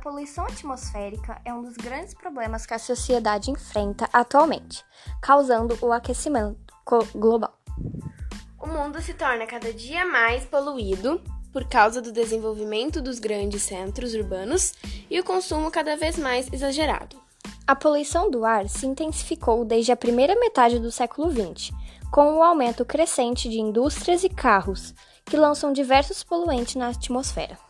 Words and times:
poluição 0.00 0.44
atmosférica 0.46 1.40
é 1.44 1.52
um 1.52 1.62
dos 1.62 1.76
grandes 1.76 2.14
problemas 2.14 2.64
que 2.64 2.74
a 2.74 2.78
sociedade 2.78 3.50
enfrenta 3.50 4.08
atualmente, 4.12 4.82
causando 5.20 5.78
o 5.82 5.92
aquecimento 5.92 6.74
global. 7.14 7.54
O 8.58 8.66
mundo 8.66 9.00
se 9.00 9.14
torna 9.14 9.46
cada 9.46 9.72
dia 9.72 10.04
mais 10.04 10.44
poluído 10.44 11.20
por 11.52 11.68
causa 11.68 12.00
do 12.00 12.12
desenvolvimento 12.12 13.00
dos 13.02 13.18
grandes 13.18 13.62
centros 13.62 14.14
urbanos 14.14 14.74
e 15.10 15.20
o 15.20 15.24
consumo 15.24 15.70
cada 15.70 15.96
vez 15.96 16.16
mais 16.18 16.50
exagerado. 16.52 17.16
A 17.66 17.76
poluição 17.76 18.30
do 18.30 18.44
ar 18.44 18.68
se 18.68 18.86
intensificou 18.86 19.64
desde 19.64 19.92
a 19.92 19.96
primeira 19.96 20.34
metade 20.38 20.78
do 20.78 20.90
século 20.90 21.30
XX, 21.30 21.70
com 22.10 22.38
o 22.38 22.42
aumento 22.42 22.84
crescente 22.84 23.48
de 23.48 23.60
indústrias 23.60 24.24
e 24.24 24.28
carros, 24.28 24.94
que 25.24 25.36
lançam 25.36 25.72
diversos 25.72 26.24
poluentes 26.24 26.74
na 26.74 26.88
atmosfera. 26.88 27.69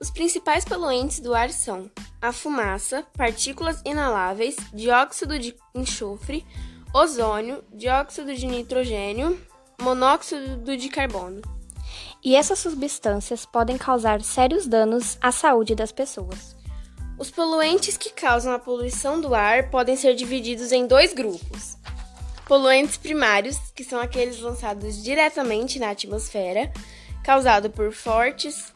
Os 0.00 0.12
principais 0.12 0.64
poluentes 0.64 1.18
do 1.18 1.34
ar 1.34 1.50
são 1.50 1.90
a 2.22 2.32
fumaça, 2.32 3.04
partículas 3.16 3.82
inaláveis, 3.84 4.56
dióxido 4.72 5.36
de 5.40 5.56
enxofre, 5.74 6.46
ozônio, 6.94 7.64
dióxido 7.74 8.32
de 8.32 8.46
nitrogênio, 8.46 9.40
monóxido 9.82 10.76
de 10.76 10.88
carbono. 10.88 11.42
E 12.24 12.36
essas 12.36 12.60
substâncias 12.60 13.44
podem 13.44 13.76
causar 13.76 14.22
sérios 14.22 14.68
danos 14.68 15.18
à 15.20 15.32
saúde 15.32 15.74
das 15.74 15.90
pessoas. 15.90 16.56
Os 17.18 17.28
poluentes 17.28 17.96
que 17.96 18.10
causam 18.10 18.52
a 18.52 18.58
poluição 18.58 19.20
do 19.20 19.34
ar 19.34 19.68
podem 19.68 19.96
ser 19.96 20.14
divididos 20.14 20.70
em 20.70 20.86
dois 20.86 21.12
grupos: 21.12 21.76
poluentes 22.46 22.96
primários, 22.96 23.58
que 23.74 23.82
são 23.82 23.98
aqueles 23.98 24.38
lançados 24.38 25.02
diretamente 25.02 25.80
na 25.80 25.90
atmosfera, 25.90 26.72
causado 27.24 27.68
por 27.68 27.92
fortes 27.92 28.72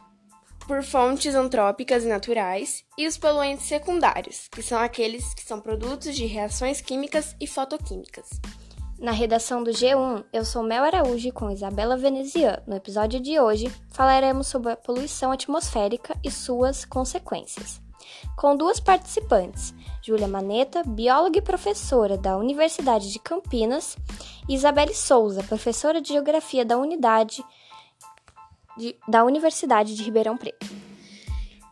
por 0.67 0.83
fontes 0.83 1.35
antrópicas 1.35 2.03
e 2.03 2.07
naturais, 2.07 2.83
e 2.97 3.07
os 3.07 3.17
poluentes 3.17 3.65
secundários, 3.65 4.47
que 4.49 4.61
são 4.61 4.79
aqueles 4.79 5.33
que 5.33 5.43
são 5.43 5.59
produtos 5.59 6.15
de 6.15 6.25
reações 6.25 6.81
químicas 6.81 7.35
e 7.39 7.47
fotoquímicas. 7.47 8.29
Na 8.99 9.11
redação 9.11 9.63
do 9.63 9.71
G1, 9.71 10.23
eu 10.31 10.45
sou 10.45 10.63
Mel 10.63 10.83
Araújo 10.83 11.31
com 11.33 11.51
Isabela 11.51 11.97
Venezian. 11.97 12.61
No 12.65 12.75
episódio 12.75 13.19
de 13.19 13.39
hoje, 13.39 13.69
falaremos 13.91 14.47
sobre 14.47 14.71
a 14.71 14.77
poluição 14.77 15.31
atmosférica 15.31 16.15
e 16.23 16.31
suas 16.31 16.85
consequências. 16.85 17.81
Com 18.37 18.55
duas 18.55 18.79
participantes, 18.79 19.73
Júlia 20.01 20.27
Maneta, 20.27 20.83
bióloga 20.83 21.37
e 21.37 21.41
professora 21.41 22.17
da 22.17 22.37
Universidade 22.37 23.11
de 23.11 23.19
Campinas, 23.19 23.97
e 24.47 24.55
Isabelle 24.55 24.93
Souza, 24.93 25.43
professora 25.43 26.01
de 26.01 26.09
Geografia 26.09 26.63
da 26.63 26.77
Unidade 26.77 27.43
de, 28.77 28.95
da 29.07 29.23
Universidade 29.23 29.95
de 29.95 30.03
Ribeirão 30.03 30.37
Preto. 30.37 30.67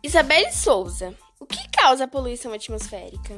Isabelle 0.03 0.52
Souza, 0.52 1.13
o 1.39 1.45
que 1.45 1.69
causa 1.69 2.05
a 2.05 2.07
poluição 2.07 2.53
atmosférica? 2.53 3.35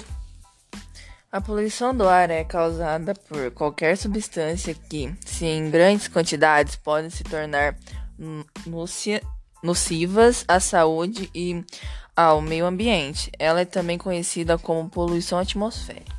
A 1.31 1.41
poluição 1.41 1.95
do 1.95 2.07
ar 2.07 2.29
é 2.29 2.43
causada 2.43 3.13
por 3.13 3.49
qualquer 3.51 3.97
substância 3.97 4.73
que, 4.73 5.13
se 5.25 5.45
em 5.45 5.69
grandes 5.71 6.07
quantidades, 6.07 6.75
podem 6.75 7.09
se 7.09 7.23
tornar 7.23 7.75
nocivas 9.63 10.45
à 10.47 10.59
saúde 10.59 11.31
e 11.33 11.63
ao 12.15 12.39
meio 12.39 12.65
ambiente. 12.65 13.31
Ela 13.39 13.61
é 13.61 13.65
também 13.65 13.97
conhecida 13.97 14.59
como 14.59 14.89
poluição 14.89 15.39
atmosférica. 15.39 16.13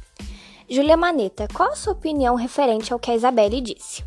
Julia 0.68 0.96
Maneta, 0.96 1.46
qual 1.54 1.70
a 1.70 1.76
sua 1.76 1.92
opinião 1.92 2.34
referente 2.34 2.92
ao 2.92 2.98
que 2.98 3.10
a 3.10 3.14
Isabelle 3.14 3.60
disse? 3.60 4.02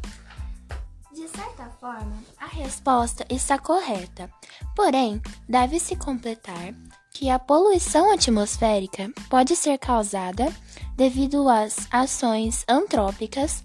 Forma, 1.88 2.22
a 2.38 2.48
resposta 2.48 3.26
está 3.30 3.58
correta. 3.58 4.30
Porém, 4.76 5.22
deve-se 5.48 5.96
completar 5.96 6.74
que 7.14 7.30
a 7.30 7.40
poluição 7.40 8.12
atmosférica 8.12 9.10
pode 9.30 9.56
ser 9.56 9.78
causada 9.78 10.54
devido 10.98 11.48
às 11.48 11.88
ações 11.90 12.66
antrópicas, 12.68 13.64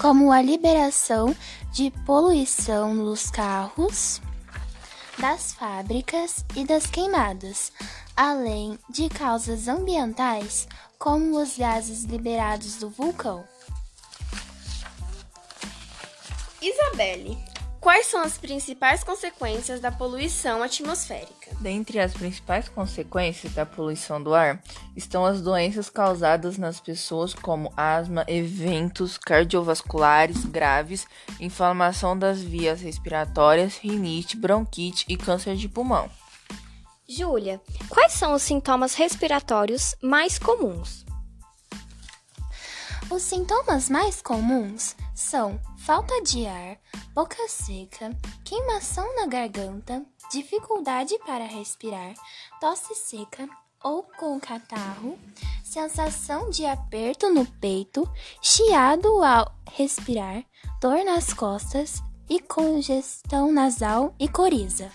como 0.00 0.32
a 0.32 0.42
liberação 0.42 1.32
de 1.72 1.92
poluição 2.04 2.92
nos 2.92 3.30
carros, 3.30 4.20
das 5.16 5.52
fábricas 5.52 6.44
e 6.56 6.64
das 6.64 6.86
queimadas, 6.86 7.70
além 8.16 8.76
de 8.90 9.08
causas 9.08 9.68
ambientais, 9.68 10.66
como 10.98 11.40
os 11.40 11.56
gases 11.56 12.02
liberados 12.02 12.74
do 12.74 12.90
vulcão. 12.90 13.44
Isabelle, 16.68 17.38
quais 17.80 18.06
são 18.06 18.20
as 18.20 18.36
principais 18.36 19.04
consequências 19.04 19.78
da 19.78 19.92
poluição 19.92 20.64
atmosférica? 20.64 21.54
Dentre 21.60 22.00
as 22.00 22.12
principais 22.12 22.68
consequências 22.68 23.54
da 23.54 23.64
poluição 23.64 24.20
do 24.20 24.34
ar 24.34 24.60
estão 24.96 25.24
as 25.24 25.40
doenças 25.40 25.88
causadas 25.88 26.58
nas 26.58 26.80
pessoas, 26.80 27.32
como 27.32 27.72
asma, 27.76 28.24
eventos 28.26 29.16
cardiovasculares 29.16 30.44
graves, 30.44 31.06
inflamação 31.38 32.18
das 32.18 32.42
vias 32.42 32.80
respiratórias, 32.80 33.78
rinite, 33.78 34.36
bronquite 34.36 35.04
e 35.08 35.16
câncer 35.16 35.54
de 35.54 35.68
pulmão. 35.68 36.10
Júlia, 37.08 37.60
quais 37.88 38.12
são 38.14 38.34
os 38.34 38.42
sintomas 38.42 38.94
respiratórios 38.94 39.94
mais 40.02 40.36
comuns? 40.36 41.06
Os 43.08 43.22
sintomas 43.22 43.88
mais 43.88 44.20
comuns 44.20 44.96
são 45.14 45.60
falta 45.86 46.20
de 46.20 46.44
ar, 46.44 46.80
boca 47.14 47.46
seca, 47.46 48.10
queimação 48.44 49.14
na 49.14 49.24
garganta, 49.24 50.04
dificuldade 50.32 51.16
para 51.24 51.44
respirar, 51.44 52.12
tosse 52.60 52.92
seca 52.96 53.48
ou 53.84 54.02
com 54.02 54.40
catarro, 54.40 55.16
sensação 55.62 56.50
de 56.50 56.66
aperto 56.66 57.32
no 57.32 57.46
peito, 57.46 58.02
chiado 58.42 59.22
ao 59.22 59.54
respirar, 59.70 60.42
dor 60.80 61.04
nas 61.04 61.32
costas 61.32 62.02
e 62.28 62.40
congestão 62.40 63.52
nasal 63.52 64.12
e 64.18 64.26
coriza. 64.26 64.90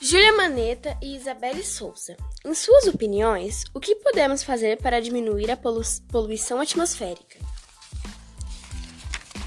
Júlia 0.00 0.36
Maneta 0.36 0.96
e 1.02 1.16
Isabelle 1.16 1.64
Souza. 1.64 2.16
Em 2.44 2.54
suas 2.54 2.86
opiniões, 2.86 3.64
o 3.74 3.80
que 3.80 3.96
podemos 3.96 4.44
fazer 4.44 4.80
para 4.80 5.00
diminuir 5.00 5.50
a 5.50 5.56
polu 5.56 5.82
poluição 6.12 6.60
atmosférica? 6.60 7.37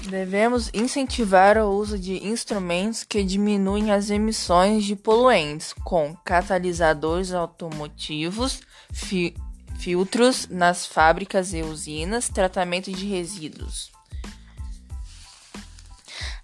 Devemos 0.08 0.70
incentivar 0.74 1.56
o 1.58 1.70
uso 1.70 1.98
de 1.98 2.26
instrumentos 2.26 3.04
que 3.04 3.22
diminuem 3.22 3.90
as 3.90 4.10
emissões 4.10 4.84
de 4.84 4.96
poluentes, 4.96 5.72
com 5.72 6.14
catalisadores 6.24 7.32
automotivos, 7.32 8.60
fi 8.92 9.34
filtros 9.78 10.46
nas 10.48 10.86
fábricas 10.86 11.52
e 11.52 11.62
usinas, 11.62 12.28
tratamento 12.28 12.92
de 12.92 13.06
resíduos 13.06 13.90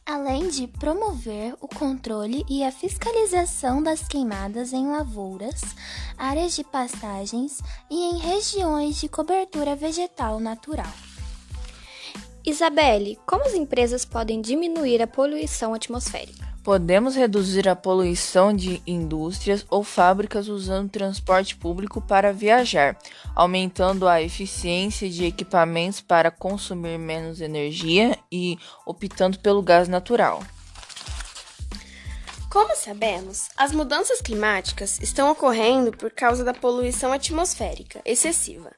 além 0.08 0.48
de 0.48 0.66
promover 0.66 1.54
o 1.60 1.68
controle 1.68 2.42
e 2.48 2.64
a 2.64 2.72
fiscalização 2.72 3.82
das 3.82 4.08
queimadas 4.08 4.72
em 4.72 4.86
lavouras, 4.88 5.60
áreas 6.16 6.56
de 6.56 6.64
pastagens 6.64 7.60
e 7.90 7.94
em 7.94 8.16
regiões 8.16 8.98
de 8.98 9.06
cobertura 9.06 9.76
vegetal 9.76 10.40
natural. 10.40 11.07
Isabelle, 12.48 13.18
como 13.26 13.44
as 13.44 13.52
empresas 13.52 14.06
podem 14.06 14.40
diminuir 14.40 15.02
a 15.02 15.06
poluição 15.06 15.74
atmosférica? 15.74 16.48
Podemos 16.64 17.14
reduzir 17.14 17.68
a 17.68 17.76
poluição 17.76 18.54
de 18.54 18.82
indústrias 18.86 19.66
ou 19.68 19.84
fábricas 19.84 20.48
usando 20.48 20.90
transporte 20.90 21.54
público 21.54 22.00
para 22.00 22.32
viajar, 22.32 22.98
aumentando 23.34 24.08
a 24.08 24.22
eficiência 24.22 25.10
de 25.10 25.26
equipamentos 25.26 26.00
para 26.00 26.30
consumir 26.30 26.98
menos 26.98 27.42
energia 27.42 28.18
e 28.32 28.58
optando 28.86 29.38
pelo 29.38 29.62
gás 29.62 29.86
natural. 29.86 30.42
Como 32.50 32.74
sabemos, 32.74 33.50
as 33.58 33.72
mudanças 33.72 34.22
climáticas 34.22 34.98
estão 35.02 35.30
ocorrendo 35.30 35.92
por 35.92 36.10
causa 36.10 36.42
da 36.42 36.54
poluição 36.54 37.12
atmosférica 37.12 38.00
excessiva. 38.06 38.72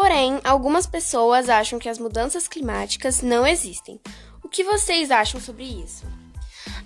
Porém, 0.00 0.40
algumas 0.44 0.86
pessoas 0.86 1.48
acham 1.48 1.76
que 1.76 1.88
as 1.88 1.98
mudanças 1.98 2.46
climáticas 2.46 3.20
não 3.20 3.44
existem. 3.44 4.00
O 4.44 4.48
que 4.48 4.62
vocês 4.62 5.10
acham 5.10 5.40
sobre 5.40 5.64
isso? 5.64 6.04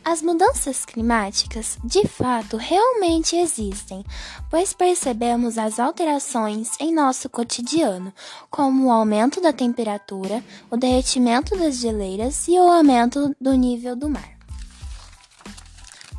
As 0.02 0.22
mudanças 0.22 0.86
climáticas, 0.86 1.76
de 1.84 2.08
fato, 2.08 2.56
realmente 2.56 3.36
existem, 3.36 4.02
pois 4.48 4.72
percebemos 4.72 5.58
as 5.58 5.78
alterações 5.78 6.70
em 6.80 6.90
nosso 6.90 7.28
cotidiano, 7.28 8.14
como 8.50 8.86
o 8.86 8.90
aumento 8.90 9.42
da 9.42 9.52
temperatura, 9.52 10.42
o 10.70 10.78
derretimento 10.78 11.54
das 11.54 11.76
geleiras 11.76 12.48
e 12.48 12.52
o 12.52 12.66
aumento 12.66 13.36
do 13.38 13.52
nível 13.52 13.94
do 13.94 14.08
mar. 14.08 14.41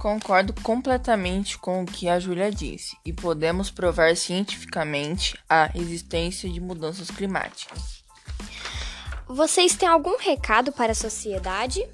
Concordo 0.04 0.52
completamente 0.62 1.58
com 1.58 1.82
o 1.82 1.86
que 1.86 2.10
a 2.10 2.20
Júlia 2.20 2.52
disse 2.52 2.98
e 3.06 3.14
podemos 3.14 3.72
provar 3.72 4.18
cientificamente 4.18 5.34
a 5.50 5.72
existência 5.74 6.50
de 6.50 6.60
mudanças 6.60 7.10
climáticas. 7.10 8.04
Vocês 9.26 9.78
têm 9.78 9.88
algum 9.88 10.18
recado 10.18 10.74
para 10.74 10.92
a 10.92 10.96
sociedade? 10.96 11.88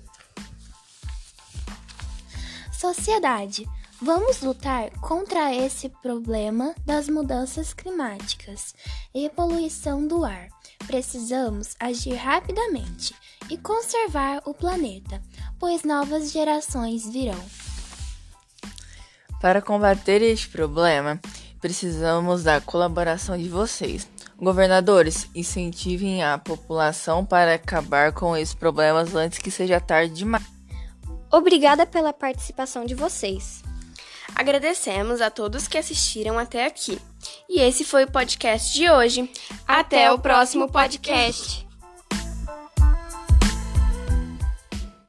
Sociedade, 2.74 3.68
Vamos 4.02 4.42
lutar 4.42 4.90
contra 5.02 5.54
esse 5.54 5.90
problema 5.90 6.74
das 6.86 7.10
mudanças 7.10 7.74
climáticas 7.74 8.74
e 9.14 9.30
poluição 9.30 10.08
do 10.08 10.24
ar. 10.24 10.48
Precisamos 10.88 11.76
agir 11.78 12.16
rapidamente 12.16 13.14
e 13.50 13.58
conservar 13.58 14.42
o 14.46 14.54
planeta, 14.54 15.22
pois 15.60 15.84
novas 15.84 16.32
gerações 16.32 17.06
virão. 17.10 17.69
Para 19.40 19.62
combater 19.62 20.22
este 20.22 20.50
problema, 20.50 21.20
precisamos 21.62 22.44
da 22.44 22.60
colaboração 22.60 23.38
de 23.38 23.48
vocês. 23.48 24.08
Governadores, 24.38 25.30
incentivem 25.36 26.24
a 26.24 26.38
população 26.38 27.26
para 27.26 27.54
acabar 27.54 28.14
com 28.14 28.36
esses 28.36 28.54
problemas 28.54 29.16
antes 29.16 29.38
que 29.38 29.52
seja 29.52 29.80
tarde 29.80 30.14
demais. 30.14 30.46
Obrigada 31.32 31.86
pela 31.86 32.14
participação 32.14 32.86
de 32.86 32.96
vocês. 32.96 33.62
Agradecemos 34.36 35.22
a 35.22 35.30
todos 35.30 35.68
que 35.68 35.78
assistiram 35.78 36.38
até 36.40 36.66
aqui. 36.66 37.00
E 37.48 37.60
esse 37.60 37.84
foi 37.84 38.06
o 38.06 38.12
podcast 38.12 38.74
de 38.74 38.90
hoje. 38.90 39.30
Até 39.68 40.12
o 40.12 40.20
próximo 40.20 40.72
podcast. 40.72 41.69